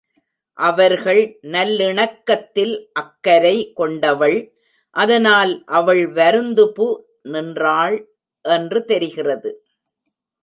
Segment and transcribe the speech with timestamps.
[0.57, 1.19] அவர்கள்
[1.41, 4.37] நல்லிணக்கத்தில் அக்கரை கொண்டவள்
[4.95, 6.87] அதனால் அவள் வருந்துபு
[7.21, 7.97] நின்றாள்
[8.45, 9.51] என்று தெரிகிறது.